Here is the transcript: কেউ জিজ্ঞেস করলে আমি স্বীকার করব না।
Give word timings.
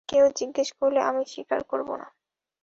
কেউ 0.09 0.25
জিজ্ঞেস 0.35 0.69
করলে 0.79 0.99
আমি 1.01 1.23
স্বীকার 1.25 1.61
করব 1.63 1.89
না। 1.95 2.07